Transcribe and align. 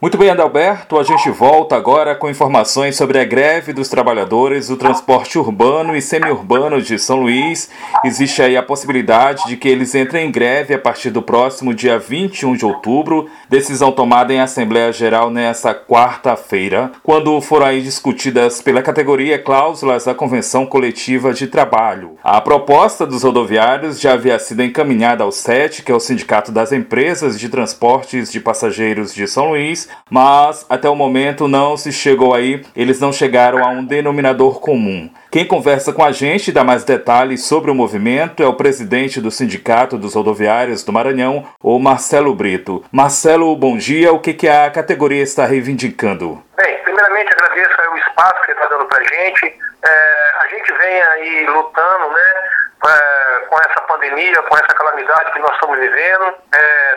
Muito 0.00 0.16
bem, 0.16 0.30
Adalberto, 0.30 0.96
a 0.96 1.02
gente 1.02 1.28
volta 1.28 1.74
agora 1.74 2.14
com 2.14 2.30
informações 2.30 2.94
sobre 2.94 3.18
a 3.18 3.24
greve 3.24 3.72
dos 3.72 3.88
trabalhadores 3.88 4.68
do 4.68 4.76
transporte 4.76 5.36
urbano 5.36 5.96
e 5.96 6.00
semiurbano 6.00 6.80
de 6.80 6.96
São 7.00 7.22
Luís. 7.22 7.68
Existe 8.04 8.40
aí 8.40 8.56
a 8.56 8.62
possibilidade 8.62 9.42
de 9.48 9.56
que 9.56 9.68
eles 9.68 9.96
entrem 9.96 10.28
em 10.28 10.30
greve 10.30 10.72
a 10.72 10.78
partir 10.78 11.10
do 11.10 11.20
próximo 11.20 11.74
dia 11.74 11.98
21 11.98 12.54
de 12.54 12.64
outubro, 12.64 13.28
decisão 13.48 13.90
tomada 13.90 14.32
em 14.32 14.38
Assembleia 14.38 14.92
Geral 14.92 15.30
nesta 15.30 15.74
quarta-feira, 15.74 16.92
quando 17.02 17.40
foram 17.40 17.66
aí 17.66 17.82
discutidas 17.82 18.62
pela 18.62 18.82
categoria 18.82 19.36
cláusulas 19.36 20.04
da 20.04 20.14
Convenção 20.14 20.64
Coletiva 20.64 21.34
de 21.34 21.48
Trabalho. 21.48 22.12
A 22.22 22.40
proposta 22.40 23.04
dos 23.04 23.24
rodoviários 23.24 24.00
já 24.00 24.12
havia 24.12 24.38
sido 24.38 24.62
encaminhada 24.62 25.24
ao 25.24 25.32
SET, 25.32 25.82
que 25.82 25.90
é 25.90 25.94
o 25.94 25.98
Sindicato 25.98 26.52
das 26.52 26.70
Empresas 26.70 27.36
de 27.36 27.48
Transportes 27.48 28.30
de 28.30 28.38
Passageiros 28.38 29.12
de 29.12 29.26
São 29.26 29.48
Luís, 29.48 29.87
mas 30.10 30.66
até 30.68 30.88
o 30.88 30.94
momento 30.94 31.48
não 31.48 31.76
se 31.76 31.92
chegou 31.92 32.34
aí, 32.34 32.64
eles 32.74 33.00
não 33.00 33.12
chegaram 33.12 33.64
a 33.64 33.68
um 33.68 33.84
denominador 33.84 34.60
comum. 34.60 35.10
Quem 35.30 35.46
conversa 35.46 35.92
com 35.92 36.02
a 36.02 36.10
gente 36.10 36.48
e 36.48 36.52
dá 36.52 36.64
mais 36.64 36.84
detalhes 36.84 37.44
sobre 37.44 37.70
o 37.70 37.74
movimento 37.74 38.42
é 38.42 38.46
o 38.46 38.54
presidente 38.54 39.20
do 39.20 39.30
Sindicato 39.30 39.98
dos 39.98 40.14
Rodoviários 40.14 40.82
do 40.82 40.92
Maranhão, 40.92 41.46
o 41.62 41.78
Marcelo 41.78 42.34
Brito. 42.34 42.82
Marcelo, 42.90 43.54
bom 43.54 43.76
dia. 43.76 44.12
O 44.12 44.20
que, 44.20 44.32
que 44.32 44.48
a 44.48 44.70
categoria 44.70 45.22
está 45.22 45.44
reivindicando? 45.44 46.42
Bem, 46.56 46.78
primeiramente 46.82 47.30
agradeço 47.32 47.76
o 47.92 47.96
espaço 47.98 48.42
que 48.46 48.52
está 48.52 48.66
dando 48.68 48.86
para 48.86 48.98
a 48.98 49.04
gente. 49.04 49.54
É, 49.84 50.32
a 50.40 50.48
gente 50.48 50.72
vem 50.72 51.02
aí 51.02 51.46
lutando, 51.46 52.08
né? 52.08 52.58
Com 53.50 53.58
essa 53.60 53.80
pandemia, 53.82 54.42
com 54.42 54.56
essa 54.56 54.68
calamidade 54.68 55.32
que 55.32 55.40
nós 55.40 55.52
estamos 55.52 55.78
vivendo, 55.78 56.34
é, 56.54 56.87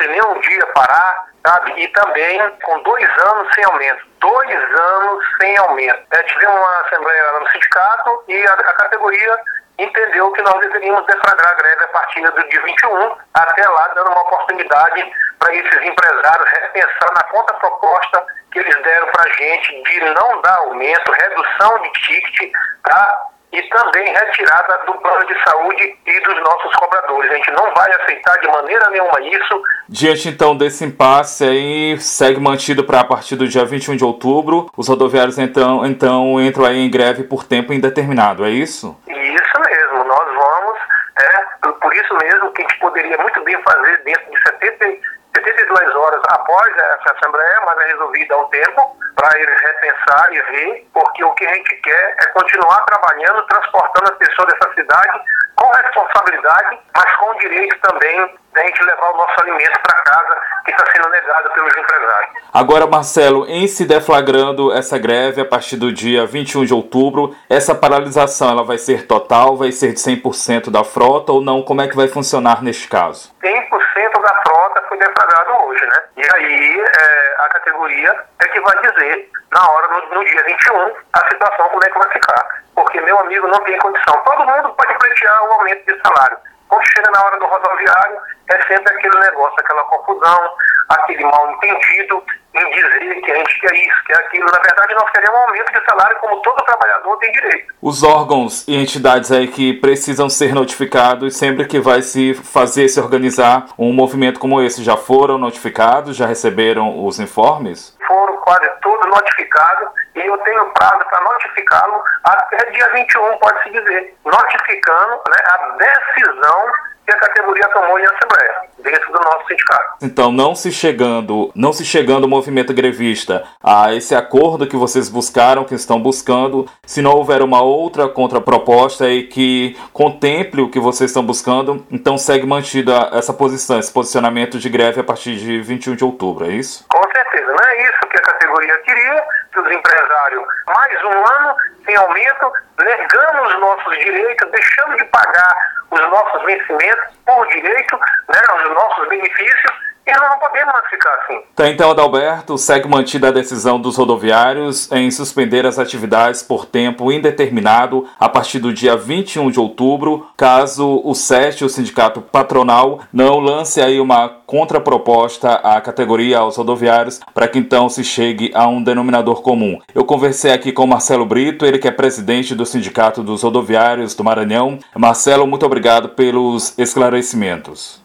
sem 0.00 0.08
nenhum 0.08 0.40
dia 0.40 0.66
parar, 0.74 1.26
sabe? 1.46 1.80
E 1.80 1.88
também 1.88 2.50
com 2.62 2.82
dois 2.82 3.08
anos 3.26 3.54
sem 3.54 3.64
aumento. 3.64 4.06
Dois 4.20 4.80
anos 4.80 5.24
sem 5.40 5.56
aumento. 5.58 6.02
É, 6.12 6.22
tivemos 6.22 6.56
uma 6.56 6.80
assembleia 6.80 7.32
no 7.38 7.50
sindicato 7.50 8.24
e 8.28 8.46
a, 8.46 8.52
a 8.52 8.72
categoria 8.74 9.38
entendeu 9.78 10.30
que 10.32 10.42
nós 10.42 10.60
deveríamos 10.60 11.06
deflagrar 11.06 11.52
a 11.52 11.54
greve 11.54 11.84
a 11.84 11.88
partir 11.88 12.22
do 12.22 12.48
dia 12.48 12.62
21, 12.62 13.16
até 13.34 13.68
lá 13.68 13.88
dando 13.94 14.10
uma 14.10 14.22
oportunidade 14.22 15.12
para 15.38 15.54
esses 15.54 15.82
empresários 15.82 16.50
repensar 16.50 17.14
na 17.14 17.22
contraproposta 17.24 18.26
que 18.52 18.58
eles 18.58 18.82
deram 18.82 19.06
para 19.08 19.24
a 19.24 19.32
gente 19.32 19.82
de 19.82 20.00
não 20.00 20.40
dar 20.42 20.56
aumento, 20.58 21.12
redução 21.12 21.82
de 21.82 21.92
ticket, 21.92 22.52
tá? 22.82 23.26
E 23.52 23.62
também 23.62 24.04
retirada 24.12 24.78
do 24.86 24.94
plano 24.94 25.26
de 25.26 25.34
saúde 25.44 25.96
e 26.06 26.20
dos 26.20 26.40
nossos 26.40 26.72
cobradores. 26.76 27.30
A 27.30 27.34
gente 27.34 27.50
não 27.52 27.72
vai 27.74 27.90
aceitar 27.92 28.38
de 28.38 28.48
maneira 28.48 28.88
nenhuma 28.90 29.20
isso. 29.20 29.62
Diante 29.88 30.28
então 30.28 30.56
desse 30.56 30.84
impasse 30.84 31.44
aí, 31.44 31.98
segue 31.98 32.40
mantido 32.40 32.84
para 32.84 33.00
a 33.00 33.04
partir 33.04 33.34
do 33.36 33.48
dia 33.48 33.64
21 33.64 33.96
de 33.96 34.04
outubro, 34.04 34.70
os 34.76 34.88
rodoviários 34.88 35.38
então, 35.38 35.84
então 35.84 36.40
entram 36.40 36.64
aí 36.64 36.78
em 36.78 36.90
greve 36.90 37.24
por 37.24 37.44
tempo 37.44 37.72
indeterminado, 37.72 38.44
é 38.44 38.50
isso? 38.50 38.96
Isso 39.08 39.60
mesmo, 39.66 40.04
nós 40.04 40.26
vamos, 40.34 40.78
é, 41.18 41.68
por 41.80 41.94
isso 41.94 42.16
mesmo 42.22 42.52
que 42.52 42.62
a 42.62 42.68
gente 42.68 42.78
poderia 42.78 43.18
muito 43.18 43.42
bem 43.42 43.60
fazer 43.62 44.02
dentro 44.04 44.30
de 44.30 44.42
70, 44.42 45.09
72 45.44 45.96
horas 45.96 46.20
após 46.28 46.76
essa 46.76 47.14
Assembleia, 47.16 47.60
mas 47.66 47.78
é 47.78 47.92
resolvido 47.92 48.34
ao 48.34 48.48
tempo, 48.48 48.96
para 49.16 49.38
eles 49.38 49.60
repensar 49.60 50.32
e 50.32 50.40
ver, 50.42 50.88
porque 50.92 51.24
o 51.24 51.34
que 51.34 51.46
a 51.46 51.54
gente 51.54 51.76
quer 51.76 52.16
é 52.20 52.26
continuar 52.26 52.80
trabalhando, 52.86 53.46
transportando 53.46 54.12
as 54.12 54.18
pessoas 54.18 54.52
dessa 54.52 54.74
cidade 54.74 55.20
com 55.56 55.70
responsabilidade, 55.76 56.78
mas 56.96 57.16
com 57.16 57.30
o 57.30 57.38
direito 57.38 57.78
também 57.80 58.34
da 58.54 58.62
gente 58.62 58.82
levar 58.82 59.10
o 59.10 59.16
nosso 59.16 59.40
alimento 59.42 59.78
para 59.82 60.02
casa, 60.02 60.36
que 60.64 60.70
está 60.70 60.84
sendo 60.92 61.08
negado 61.10 61.50
pelos 61.50 61.76
empresários. 61.76 62.30
Agora, 62.52 62.86
Marcelo, 62.86 63.46
em 63.46 63.66
se 63.68 63.84
deflagrando 63.84 64.72
essa 64.72 64.98
greve 64.98 65.40
a 65.40 65.44
partir 65.44 65.76
do 65.76 65.92
dia 65.92 66.26
21 66.26 66.64
de 66.64 66.74
outubro, 66.74 67.36
essa 67.48 67.74
paralisação 67.74 68.50
ela 68.50 68.64
vai 68.64 68.78
ser 68.78 69.06
total, 69.06 69.56
vai 69.56 69.70
ser 69.70 69.92
de 69.92 70.00
100% 70.00 70.70
da 70.70 70.82
frota 70.82 71.30
ou 71.30 71.40
não? 71.40 71.62
Como 71.62 71.80
é 71.80 71.86
que 71.86 71.94
vai 71.94 72.08
funcionar 72.08 72.62
neste 72.62 72.88
caso? 72.88 73.32
100% 73.40 74.09
da 74.20 74.42
frota 74.42 74.82
foi 74.88 74.98
deflagrado 74.98 75.52
hoje, 75.64 75.84
né? 75.86 76.02
E 76.16 76.22
aí 76.34 76.80
é, 76.80 77.34
a 77.38 77.48
categoria 77.48 78.24
é 78.40 78.48
que 78.48 78.60
vai 78.60 78.76
dizer, 78.80 79.30
na 79.52 79.70
hora, 79.70 79.88
no, 79.88 80.14
no 80.14 80.24
dia 80.24 80.42
21, 80.44 80.92
a 81.12 81.28
situação 81.28 81.68
como 81.68 81.84
é 81.84 81.90
que 81.90 81.98
vai 81.98 82.08
ficar. 82.10 82.62
Porque 82.74 83.00
meu 83.00 83.18
amigo 83.18 83.46
não 83.48 83.62
tem 83.64 83.78
condição. 83.78 84.22
Todo 84.24 84.46
mundo 84.46 84.74
pode 84.74 84.94
pleitear 84.98 85.44
o 85.44 85.52
aumento 85.52 85.92
de 85.92 86.00
salário. 86.02 86.38
Quando 86.68 86.86
chega 86.86 87.10
na 87.10 87.24
hora 87.24 87.38
do 87.38 87.46
rodoviário, 87.46 88.20
é 88.48 88.62
sempre 88.62 88.94
aquele 88.94 89.18
negócio, 89.18 89.56
aquela 89.58 89.84
confusão, 89.84 90.56
aquele 90.90 91.24
mal 91.24 91.50
entendido 91.52 92.22
em 92.52 92.70
dizer 92.70 93.20
que 93.20 93.30
a 93.30 93.36
gente 93.36 93.60
quer 93.60 93.74
isso, 93.74 94.04
quer 94.06 94.16
aquilo. 94.18 94.46
Na 94.46 94.58
verdade, 94.58 94.94
nós 94.94 95.10
queremos 95.10 95.36
um 95.36 95.42
aumento 95.42 95.72
de 95.72 95.84
salário 95.84 96.16
como 96.20 96.42
todo 96.42 96.64
trabalhador 96.64 97.16
tem 97.18 97.32
direito. 97.32 97.72
Os 97.80 98.02
órgãos 98.02 98.66
e 98.66 98.74
entidades 98.76 99.30
aí 99.30 99.46
que 99.48 99.72
precisam 99.74 100.28
ser 100.28 100.52
notificados 100.52 101.36
sempre 101.36 101.66
que 101.66 101.78
vai 101.78 102.02
se 102.02 102.34
fazer, 102.34 102.88
se 102.88 103.00
organizar 103.00 103.66
um 103.78 103.92
movimento 103.92 104.40
como 104.40 104.60
esse, 104.60 104.82
já 104.82 104.96
foram 104.96 105.38
notificados, 105.38 106.16
já 106.16 106.26
receberam 106.26 107.04
os 107.04 107.20
informes? 107.20 107.96
Foram 108.06 108.36
quase 108.38 108.68
todos 108.82 109.06
notificados 109.06 109.99
e 110.14 110.20
eu 110.20 110.36
tenho 110.38 110.64
prazo 110.72 111.04
para 111.08 111.20
notificá-lo 111.20 112.02
até 112.24 112.70
dia 112.70 112.88
21, 112.92 113.38
pode-se 113.38 113.70
dizer, 113.70 114.14
notificando 114.24 115.22
né, 115.28 115.38
a 115.46 115.76
decisão 115.76 116.72
que 117.06 117.12
a 117.12 117.18
categoria 117.18 117.68
tomou 117.68 117.98
em 117.98 118.04
assembleia, 118.04 118.54
dentro 118.78 119.12
do 119.12 119.18
nosso 119.20 119.46
sindicato. 119.48 119.96
Então, 120.02 120.30
não 120.30 120.54
se 120.54 120.70
chegando, 120.70 121.50
não 121.54 121.72
se 121.72 121.84
chegando 121.84 122.24
o 122.24 122.28
movimento 122.28 122.72
grevista 122.72 123.44
a 123.62 123.92
esse 123.94 124.14
acordo 124.14 124.66
que 124.66 124.76
vocês 124.76 125.08
buscaram, 125.08 125.64
que 125.64 125.74
estão 125.74 126.00
buscando, 126.00 126.66
se 126.86 127.02
não 127.02 127.12
houver 127.12 127.42
uma 127.42 127.62
outra 127.62 128.08
contraproposta 128.08 129.08
e 129.08 129.24
que 129.24 129.76
contemple 129.92 130.62
o 130.62 130.70
que 130.70 130.78
vocês 130.78 131.10
estão 131.10 131.24
buscando, 131.24 131.84
então 131.90 132.16
segue 132.16 132.46
mantida 132.46 133.10
essa 133.12 133.32
posição, 133.32 133.78
esse 133.78 133.92
posicionamento 133.92 134.58
de 134.58 134.68
greve 134.68 135.00
a 135.00 135.04
partir 135.04 135.36
de 135.36 135.60
21 135.60 135.96
de 135.96 136.04
outubro, 136.04 136.46
é 136.46 136.54
isso? 136.54 136.84
Com 136.88 137.09
não 137.38 137.64
é 137.64 137.82
isso 137.82 138.06
que 138.08 138.16
a 138.16 138.22
categoria 138.22 138.76
queria, 138.78 139.24
que 139.52 139.60
os 139.60 139.70
empresários, 139.70 140.44
mais 140.66 141.04
um 141.04 141.26
ano 141.26 141.56
sem 141.84 141.96
aumento, 141.96 142.52
negando 142.78 143.42
os 143.42 143.60
nossos 143.60 143.98
direitos, 143.98 144.50
deixando 144.50 144.96
de 144.96 145.04
pagar 145.06 145.54
os 145.90 146.00
nossos 146.00 146.42
vencimentos 146.44 147.16
por 147.26 147.46
direito, 147.48 147.96
né, 148.28 148.40
os 148.64 148.74
nossos 148.74 149.08
benefícios, 149.08 149.72
não 150.18 150.38
podemos 150.38 150.74
ficar 150.90 151.10
assim. 151.22 151.40
Tá, 151.54 151.68
então, 151.68 151.90
Adalberto, 151.90 152.56
segue 152.56 152.88
mantida 152.88 153.28
a 153.28 153.32
decisão 153.32 153.80
dos 153.80 153.96
rodoviários 153.96 154.90
em 154.90 155.10
suspender 155.10 155.66
as 155.66 155.78
atividades 155.78 156.42
por 156.42 156.66
tempo 156.66 157.12
indeterminado 157.12 158.06
a 158.18 158.28
partir 158.28 158.58
do 158.58 158.72
dia 158.72 158.96
21 158.96 159.50
de 159.50 159.60
outubro, 159.60 160.26
caso 160.36 161.00
o 161.04 161.14
SET, 161.14 161.64
o 161.64 161.68
sindicato 161.68 162.20
patronal, 162.20 163.00
não 163.12 163.38
lance 163.38 163.80
aí 163.80 164.00
uma 164.00 164.28
contraproposta 164.28 165.52
à 165.52 165.80
categoria 165.80 166.38
aos 166.38 166.56
rodoviários 166.56 167.20
para 167.32 167.46
que 167.46 167.58
então 167.58 167.88
se 167.88 168.02
chegue 168.02 168.50
a 168.54 168.66
um 168.66 168.82
denominador 168.82 169.42
comum. 169.42 169.78
Eu 169.94 170.04
conversei 170.04 170.52
aqui 170.52 170.72
com 170.72 170.86
Marcelo 170.86 171.24
Brito, 171.24 171.64
ele 171.64 171.78
que 171.78 171.86
é 171.86 171.90
presidente 171.90 172.54
do 172.54 172.66
Sindicato 172.66 173.22
dos 173.22 173.42
Rodoviários 173.42 174.14
do 174.14 174.24
Maranhão. 174.24 174.78
Marcelo, 174.96 175.46
muito 175.46 175.64
obrigado 175.66 176.10
pelos 176.10 176.76
esclarecimentos. 176.78 178.00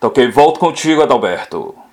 Tá 0.00 0.06
ok, 0.06 0.30
volto 0.30 0.58
contigo, 0.58 1.02
Adalberto. 1.02 1.80